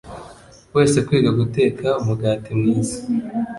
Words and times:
wese 0.75 0.97
kwiga 1.05 1.31
guteka 1.39 1.87
umugati 2.01 2.49
mwiza, 2.59 2.97